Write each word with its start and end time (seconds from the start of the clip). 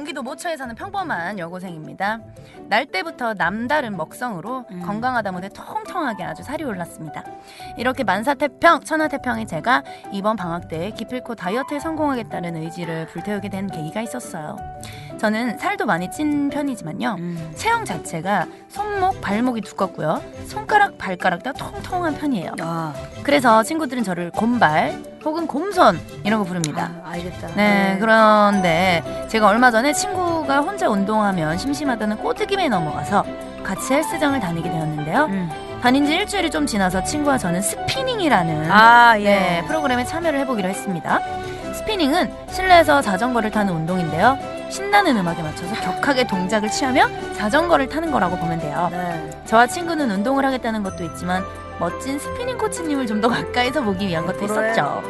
경기도 0.00 0.22
모처에 0.22 0.56
사는 0.56 0.74
평범한 0.74 1.38
여고생입니다. 1.38 2.20
날 2.70 2.86
때부터 2.86 3.34
남다른 3.34 3.98
먹성으로 3.98 4.64
음. 4.70 4.80
건강하다 4.80 5.30
못해 5.30 5.50
통통하게 5.50 6.24
아주 6.24 6.42
살이 6.42 6.64
올랐습니다. 6.64 7.22
이렇게 7.76 8.02
만사태평, 8.02 8.80
천하태평의 8.80 9.46
제가 9.46 9.82
이번 10.10 10.36
방학 10.36 10.68
때 10.68 10.90
기필코 10.92 11.34
다이어트에 11.34 11.80
성공하겠다는 11.80 12.56
의지를 12.56 13.08
불태우게 13.08 13.50
된 13.50 13.66
계기가 13.66 14.00
있었어요. 14.00 14.56
저는 15.18 15.58
살도 15.58 15.84
많이 15.84 16.10
찐 16.10 16.48
편이지만요. 16.48 17.16
음. 17.18 17.52
체형 17.54 17.84
자체가 17.84 18.46
손목, 18.68 19.20
발목이 19.20 19.60
두껍고요. 19.60 20.22
손가락, 20.46 20.96
발가락 20.96 21.42
다 21.42 21.52
통통한 21.52 22.14
편이에요. 22.14 22.54
아, 22.60 22.94
그래서 23.22 23.62
친구들은 23.62 24.02
저를 24.02 24.30
곰발 24.30 24.98
혹은 25.22 25.46
곰손 25.46 26.00
이라고 26.24 26.44
부릅니다. 26.44 26.90
아, 27.04 27.10
알겠다. 27.10 27.48
네, 27.54 27.98
그런데 28.00 29.19
제가 29.30 29.46
얼마 29.46 29.70
전에 29.70 29.92
친구가 29.92 30.58
혼자 30.58 30.88
운동하면 30.88 31.56
심심하다는 31.56 32.16
꼬드김에 32.16 32.68
넘어가서 32.68 33.24
같이 33.62 33.94
헬스장을 33.94 34.38
다니게 34.40 34.68
되었는데요. 34.68 35.26
음. 35.26 35.48
다닌 35.80 36.04
지 36.04 36.14
일주일이 36.16 36.50
좀 36.50 36.66
지나서 36.66 37.04
친구와 37.04 37.38
저는 37.38 37.62
spinning이라는 37.62 38.70
아, 38.72 39.14
예. 39.20 39.24
네, 39.24 39.64
프로그램에 39.68 40.04
참여를 40.04 40.40
해보기로 40.40 40.68
했습니다. 40.68 41.20
spinning은 41.74 42.28
실내에서 42.50 43.00
자전거를 43.02 43.52
타는 43.52 43.72
운동인데요. 43.72 44.36
신나는 44.68 45.16
음악에 45.16 45.42
맞춰서 45.42 45.74
격하게 45.76 46.26
동작을 46.26 46.68
취하며 46.68 47.06
자전거를 47.36 47.88
타는 47.88 48.10
거라고 48.10 48.36
보면 48.36 48.58
돼요. 48.58 48.88
네. 48.90 49.30
저와 49.46 49.68
친구는 49.68 50.10
운동을 50.10 50.44
하겠다는 50.44 50.82
것도 50.82 51.04
있지만 51.04 51.44
멋진 51.78 52.18
스피닝 52.18 52.58
코치님을 52.58 53.06
좀 53.06 53.20
더 53.20 53.28
가까이서 53.30 53.82
보기 53.82 54.08
위한 54.08 54.26
것도 54.26 54.44
있었죠. 54.44 55.02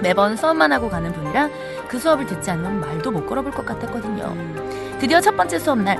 매번 0.00 0.34
수업만 0.34 0.72
하고 0.72 0.88
가는 0.88 1.12
분이라 1.12 1.48
그 1.90 1.98
수업을 1.98 2.24
듣지 2.24 2.52
않으면 2.52 2.80
말도 2.80 3.10
못 3.10 3.26
걸어볼 3.26 3.50
것 3.50 3.66
같았거든요. 3.66 4.22
음. 4.26 4.96
드디어 5.00 5.20
첫 5.20 5.36
번째 5.36 5.58
수업 5.58 5.80
날 5.80 5.98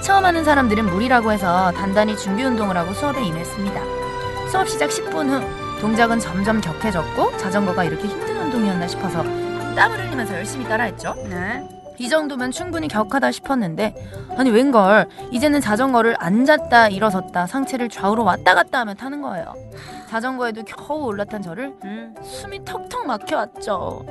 처음 0.00 0.24
하는 0.24 0.44
사람들은 0.44 0.86
무리라고 0.86 1.32
해서 1.32 1.72
단단히 1.72 2.16
준비 2.16 2.44
운동을 2.44 2.76
하고 2.76 2.92
수업에 2.92 3.20
임했습니다. 3.24 3.80
수업 4.52 4.68
시작 4.68 4.90
10분 4.90 5.28
후 5.30 5.80
동작은 5.80 6.20
점점 6.20 6.60
격해졌고 6.60 7.38
자전거가 7.38 7.82
이렇게 7.82 8.06
힘든 8.06 8.36
운동이었나 8.36 8.86
싶어서 8.86 9.24
땀을 9.74 10.06
흘리면서 10.06 10.32
열심히 10.34 10.64
따라했죠. 10.64 11.16
네. 11.28 11.81
이 11.98 12.08
정도면 12.08 12.50
충분히 12.50 12.88
격하다 12.88 13.30
싶었는데 13.32 13.94
아니 14.36 14.50
웬걸 14.50 15.08
이제는 15.30 15.60
자전거를 15.60 16.16
앉았다 16.18 16.88
일어섰다 16.88 17.46
상체를 17.46 17.88
좌우로 17.88 18.24
왔다 18.24 18.54
갔다 18.54 18.80
하며 18.80 18.94
타는 18.94 19.22
거예요. 19.22 19.54
자전거에도 20.08 20.62
겨우 20.64 21.04
올라탄 21.04 21.42
저를 21.42 21.74
음. 21.84 22.14
숨이 22.22 22.64
턱턱 22.64 23.06
막혀왔죠. 23.06 24.04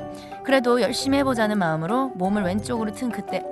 그래도 0.44 0.82
열심히 0.82 1.18
해보자는 1.20 1.58
마음으로 1.58 2.12
몸을 2.16 2.44
왼쪽으로 2.44 2.92
튼 2.92 3.12
그때 3.12 3.44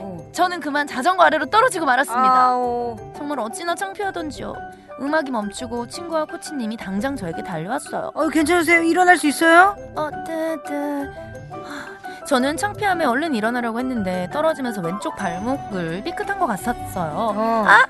오. 0.00 0.16
저는 0.32 0.60
그만 0.60 0.86
자전거 0.86 1.22
아래로 1.24 1.46
떨어지고 1.46 1.86
말았습니다. 1.86 2.44
아오. 2.48 2.96
정말 3.16 3.38
어찌나 3.38 3.74
창피하던지요. 3.74 4.54
음악이 5.00 5.30
멈추고 5.30 5.86
친구와 5.88 6.24
코치님이 6.24 6.76
당장 6.76 7.16
저에게 7.16 7.42
달려왔어요. 7.42 8.10
어, 8.14 8.28
괜찮으세요? 8.28 8.82
일어날 8.82 9.16
수 9.16 9.26
있어요? 9.26 9.76
어, 9.94 10.10
뜨 10.26 10.62
뜨. 10.66 11.10
하, 12.22 12.24
저는 12.24 12.56
창피함에 12.56 13.04
얼른 13.04 13.34
일어나려고 13.34 13.78
했는데 13.78 14.28
떨어지면서 14.32 14.80
왼쪽 14.80 15.16
발목을 15.16 16.02
삐끗한 16.04 16.38
것 16.38 16.46
같았어요. 16.46 17.12
어. 17.14 17.64
아, 17.66 17.74
아. 17.74 17.86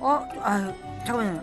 어, 0.00 0.28
아유, 0.42 0.72
잠깐만요. 1.04 1.42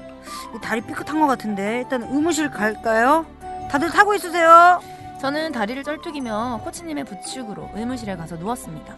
이 0.55 0.61
다리 0.61 0.81
삐끗한 0.81 1.19
것 1.19 1.27
같은데 1.27 1.79
일단 1.79 2.03
의무실 2.03 2.49
갈까요? 2.49 3.25
다들 3.69 3.89
타고 3.91 4.13
있으세요. 4.13 4.81
저는 5.19 5.51
다리를 5.51 5.83
쩔뚝이며 5.83 6.61
코치님의 6.63 7.03
부축으로 7.05 7.69
의무실에 7.73 8.15
가서 8.15 8.35
누웠습니다. 8.35 8.95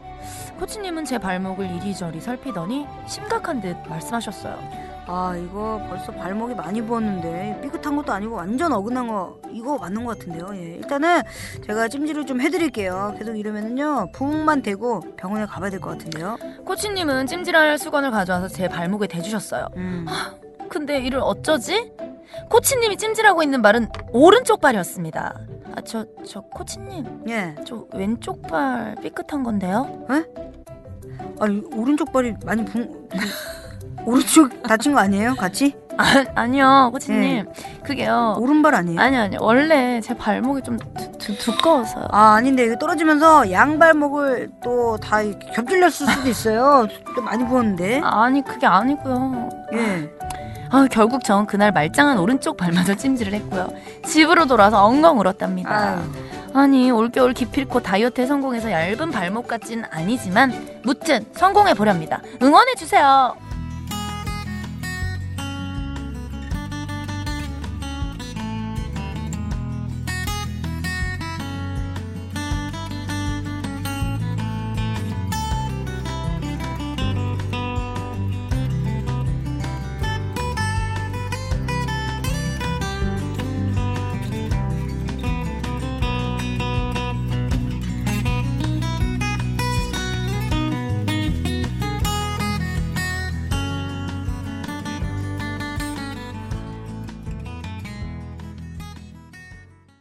코치님은 0.60 1.06
제 1.06 1.18
발목을 1.18 1.66
이리저리 1.78 2.20
살피더니 2.20 2.86
심각한 3.08 3.62
듯 3.62 3.78
말씀하셨어요. 3.88 4.89
아, 5.12 5.36
이거 5.36 5.82
벌써 5.90 6.12
발목이 6.12 6.54
많이 6.54 6.84
부었는데 6.84 7.62
삐끗한 7.64 7.96
것도 7.96 8.14
아니고 8.14 8.36
완전 8.36 8.72
어긋난 8.72 9.08
거 9.08 9.40
이거 9.52 9.76
맞는 9.80 10.06
것 10.06 10.20
같은데요. 10.20 10.50
예. 10.54 10.76
일단은 10.76 11.24
제가 11.66 11.88
찜질을 11.88 12.28
좀 12.28 12.40
해드릴게요. 12.42 13.16
계속 13.18 13.36
이러면은요 13.36 14.10
부응만 14.14 14.62
되고 14.62 15.00
병원에 15.18 15.48
가봐야 15.48 15.72
될 15.72 15.80
것 15.80 15.90
같은데요. 15.98 16.38
코치님은 16.64 17.26
찜질할 17.26 17.80
수건을 17.80 18.12
가져와서 18.12 18.50
제 18.50 18.68
발목에 18.68 19.08
대주셨어요. 19.08 19.68
음. 19.78 20.06
근데 20.70 21.00
이를 21.00 21.20
어쩌지? 21.24 21.92
코치님이 22.50 22.98
찜질하고 22.98 23.42
있는 23.42 23.64
발은 23.64 23.88
오른쪽 24.12 24.62
발이었습니다. 24.62 25.40
아, 25.76 25.82
저, 25.82 26.06
저 26.24 26.42
코치님, 26.42 27.24
예. 27.30 27.56
저 27.66 27.88
왼쪽 27.96 28.44
발 28.44 28.96
삐끗한 29.02 29.42
건데요? 29.42 30.06
아니 31.40 31.62
오른쪽 31.74 32.12
발이 32.12 32.36
많이 32.46 32.64
붕. 32.66 33.10
오른쪽 34.10 34.64
다친 34.64 34.94
거 34.94 35.00
아니에요? 35.00 35.36
같이? 35.36 35.76
아, 35.98 36.04
아니요, 36.36 36.90
코치님. 36.94 37.46
그게요. 37.84 38.38
오른발 38.40 38.74
아니에요? 38.74 39.00
아니요, 39.02 39.22
아니요. 39.22 39.40
원래 39.42 40.00
제 40.02 40.16
발목이 40.16 40.62
좀 40.64 40.78
두, 40.78 41.12
두, 41.18 41.38
두꺼워서요. 41.38 42.06
아 42.12 42.36
아닌데 42.36 42.64
이거 42.66 42.78
떨어지면서 42.78 43.52
양발목을 43.52 44.50
또 44.64 44.98
다 45.02 45.18
겹질렸을 45.54 46.08
수도 46.08 46.30
있어요. 46.30 46.88
좀 47.16 47.26
많이 47.26 47.46
부었는데. 47.46 48.02
아니, 48.04 48.44
그게 48.44 48.66
아니고요. 48.66 49.50
예. 49.74 50.10
아, 50.72 50.88
결국 50.90 51.24
전 51.24 51.46
그날 51.46 51.72
말짱한 51.72 52.18
오른쪽 52.20 52.56
발마저 52.58 52.96
찜질을 52.96 53.34
했고요. 53.34 53.68
집으로 54.06 54.46
돌아서 54.46 54.84
엉엉 54.86 55.20
울었답니다. 55.20 55.70
아유. 55.98 56.00
아니, 56.54 56.92
올겨울 56.92 57.34
기필코 57.34 57.82
다이어트에 57.82 58.26
성공해서 58.26 58.72
얇은 58.72 59.12
발목 59.12 59.48
같진 59.48 59.84
아니지만 59.92 60.54
무튼 60.84 61.26
성공해 61.34 61.74
보렵니다. 61.74 62.22
응원해 62.42 62.74
주세요. 62.76 63.36